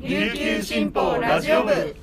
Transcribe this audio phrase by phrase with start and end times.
[0.00, 1.96] 琉球新報ラジオ部。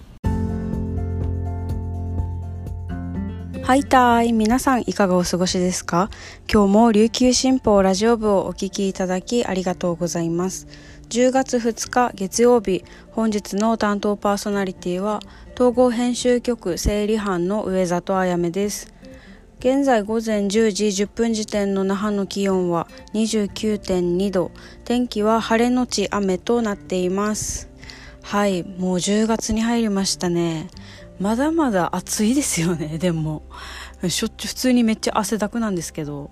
[3.64, 4.34] はいたい。
[4.34, 6.10] 皆さんいかがお過ごしですか？
[6.52, 10.68] 今日も琉球新報ラジオ部をお聞きいただきありがとうございます。
[11.08, 15.22] 10月2日月曜日本日の担当パーソナリティは
[15.54, 18.94] 統合編集局整理班の上里あやめです。
[19.60, 24.52] 現在午前10時10分時点の那覇の気温は29.2度。
[24.84, 27.70] 天気は晴れのち雨となっています。
[28.26, 30.68] はいもう10月に入りましたね。
[31.20, 33.44] まだまだ暑いですよね でも。
[34.10, 36.32] しょっちゅう普通にめっちゃ汗だくなんですけど。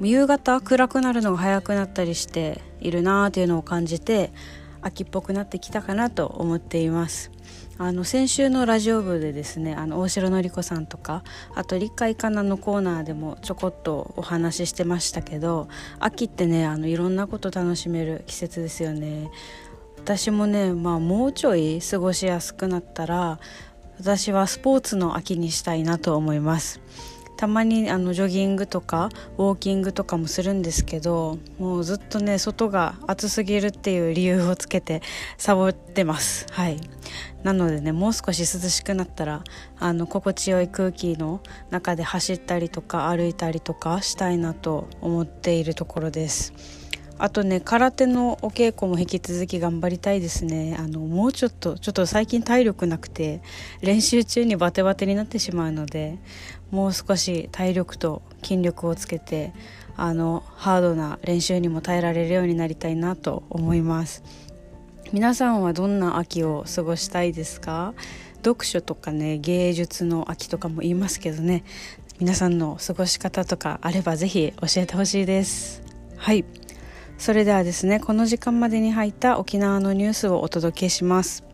[0.00, 4.32] 夕方暗くなるのが早くなったりしているなーっていうのを感じて
[4.80, 7.30] 秋っぽくなってきたかなと思っています。
[7.76, 11.24] あの先週のラジオ部でですねあの大城のり子さんとか
[11.54, 15.68] あと立海かなのコーナーでもちょこっとお話ししてましたけど
[15.98, 19.30] 秋ってねあのいろんなこと楽しめる季節ですよね。
[20.04, 23.38] 私もね、まあ、もうちょい過ごしやすくなったら
[24.00, 26.80] 私はスポーツの秋にしたいなと思います。
[27.36, 35.02] たまにあのジョギングとかウォーキングとかもするんですけどもうずっとね外が暑すぎるっていう理由をつけて
[35.38, 36.46] サボってます。
[36.50, 36.80] はい。
[37.44, 39.44] なのでねもう少し涼しくなったら
[39.78, 41.40] あの心地よい空気の
[41.70, 46.81] 中で走ったりとか歩いたりとかしたいなと思っているところです。
[47.22, 50.76] あとね空手のお稽古も引き続き頑張りたいですね。
[50.76, 53.42] あのもうちょっとちょっと最近体力なくて
[53.80, 56.18] 練習中にバテバテになってしまうので
[56.72, 59.52] もう少し体力と筋力をつけて
[59.96, 64.24] あのハードな練習にも耐えられるようになりたいなと思います。
[65.12, 67.94] 皆さんはどんな秋を過ごしたいですか？
[68.44, 71.62] 読書とかね芸術の秋とかも言いますけどね
[72.18, 75.84] 皆さんの過ごし方とかあればぜひ教えてほしいです。
[76.16, 76.44] はい。
[77.18, 81.44] それではですねこの時間までに入った沖縄のニュースをお届けします。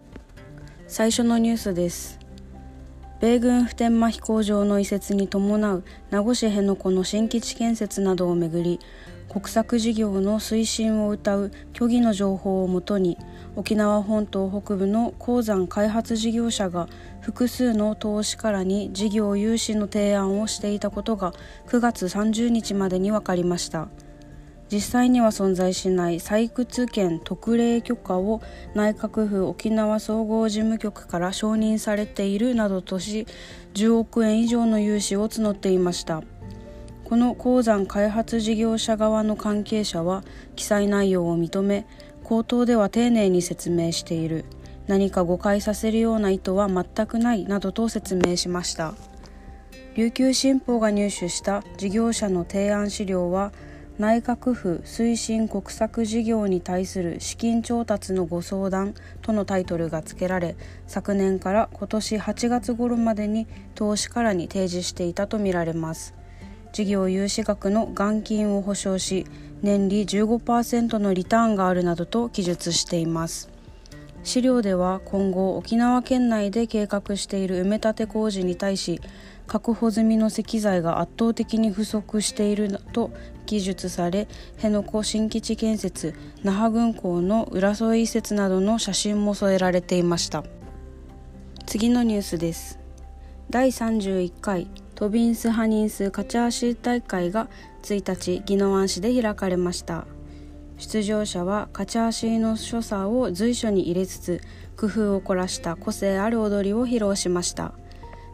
[0.86, 2.18] 最初のニュースです。
[3.20, 8.78] 米軍普天間飛行場の移設に伴う名護市辺野古の新基地建設などをめぐり
[9.28, 13.18] 国策事業の推進を謳う虚偽の情報をもとに
[13.56, 16.88] 沖縄本島北部の鉱山開発事業者が
[17.20, 21.32] 複数の投資家らに事業融資の提案をしていたことが
[21.66, 23.88] 9月30日までに分かりました。
[24.70, 28.42] 実際には存在しない採掘権特例許可を
[28.74, 33.26] 内閣府沖縄総合事務局から承認されているなどとし
[33.74, 36.22] 10億円以上の融資を募っていました。
[37.04, 40.22] この鉱山開発事業者側の関係者は
[40.56, 41.86] 記載内容を認め
[42.22, 44.44] 口頭では丁寧に説明している。
[44.86, 48.94] 何か誤解させるような意図は全くないなどと説明しました。
[49.94, 53.52] 琉球新報が入手した事業者の提案資料は
[53.98, 66.14] 内閣府推進国策事業に対する資金調達のご相談とのタイトルが付けられ昨年から今年8月頃までに投資家らに提示していたとみられます。
[66.72, 69.26] 事業融資額の元金を保証し
[69.62, 73.50] 年利15%のリターンがあるなどと記述しています。
[74.22, 79.00] 資料では今後沖縄県内で計画している埋め立て工事に対し
[79.48, 83.10] 確保済みの石材が圧倒的に不足していると
[83.46, 86.14] 記述され辺野古新基地建設
[86.44, 90.44] 那覇軍港の浦添移設などの写真も添えられていました。
[91.66, 92.78] 次のニュースです。
[93.50, 97.48] 第31回トビンス・ハニンス・カチャーシー大会が
[97.82, 100.06] 1日宜野湾市で開かれました。
[100.76, 104.40] 出場者はカチャーシーの所作を随所に入れつつ
[104.76, 107.72] 工夫を凝らした個性ある踊りを披露しました。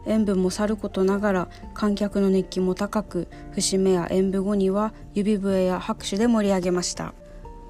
[0.05, 7.13] 演舞もさることながら観客の熱気も高く節目や演舞後には指笛や拍手で盛り上げました。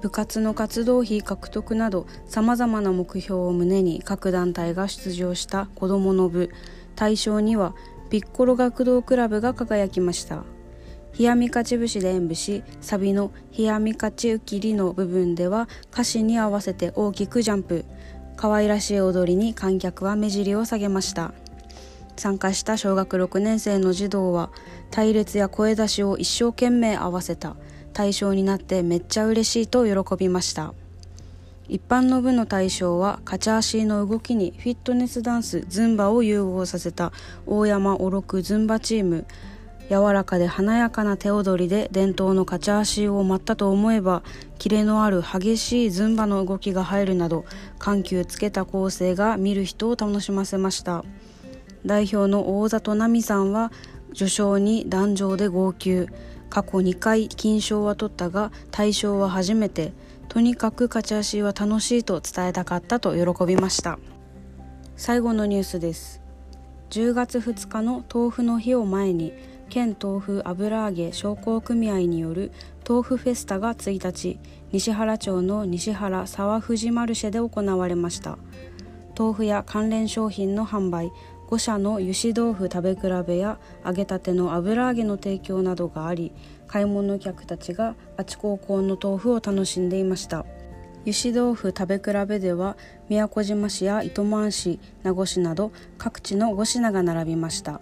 [0.02, 6.50] 部活の活動費獲得などさまざまな目標を胸に各団体が出場した子どもの部。
[6.94, 7.74] 大賞には
[8.08, 10.44] ピッコロ学童クラブが輝きました。
[11.18, 17.84] 冷やみ勝ち節で演舞しサビの「冷やみ勝ちうきり」の部分では歌詞に合わせて大きくジャンプ。
[18.36, 21.32] 可愛らしい踊りに観客は目尻を下げました。
[22.16, 24.50] 参加した小学6年生の児童は
[24.90, 27.56] 隊列や声出しを一生懸命合わせた。
[27.92, 30.74] 対象になってめっちゃ嬉しいと喜びました。
[31.68, 37.12] 一般の部の対象はカチャーシーの動きにフィットネスダンスズンバを融合させた。
[37.46, 39.26] 大山おろくズンバチーム。
[39.88, 44.24] 柔らかで華やかな手踊りで伝統のカチャーシーを舞ったと思えば
[44.58, 47.44] キレのある激しいズンバの動きが入るなど
[47.78, 51.04] 緩急つけた構成が見る人を楽しませました。
[51.86, 53.72] 代表の大里奈美さんは
[54.12, 56.08] 序章に壇上で号泣。
[56.48, 59.92] 過去2回金賞は取ったが大賞は初めて。
[60.28, 63.98] とにかく勝ち足は楽しいと伝えたかったと喜びました。
[64.96, 66.20] 最後のニュースです。
[66.90, 69.32] 10月2日の豆腐の日を前に
[69.70, 72.52] 県豆腐油揚げ商工組合による
[72.88, 74.38] 豆腐フェスタが1日
[74.72, 78.38] 西原町の西原沢藤マルシェで行われました。
[79.18, 81.10] 豆腐や関連商品の販売。
[81.48, 86.32] 5社の油脂豆腐食べ比べや揚げたての油揚げの提供などがあり
[86.66, 90.44] 買い物客たちがあち高校の豆腐を楽しんでいました。
[91.06, 92.76] 油脂豆腐食べ比べでは
[93.08, 97.80] 宮古島市や糸満市名護市など各地の5品が並びました。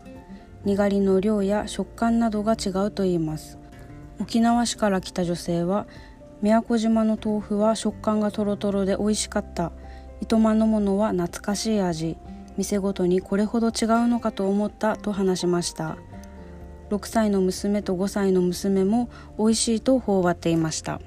[0.67, 3.59] にがりの量や食感などが違うといいます。
[4.21, 5.87] 沖縄市から来た女性は
[6.43, 9.73] 宮古島の豆腐は食感がとろとろで美味しかった。
[10.21, 12.19] 糸満のものは懐かしい味。
[12.57, 15.97] 店ごとにこれほど違うのかと思ったと話しました。
[16.91, 19.09] 6歳の娘と5歳の娘も
[19.39, 21.01] 美味しいと頬張っていました。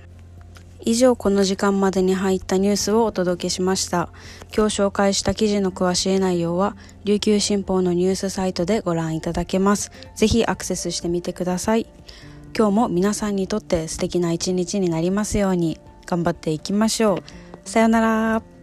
[0.82, 4.10] 以上この時間までに入ったニュースをお届けしました。
[4.56, 9.92] 今日紹介した記事の詳しい内容は琉球新報のニュースサイトでご覧いただけます。
[10.16, 11.88] ぜひアクセスしてみてください。
[12.58, 15.80] 今日も皆さんにとって素敵な一日になりますように。
[16.08, 17.70] 頑張っていきましょう。
[17.70, 18.57] さよなら。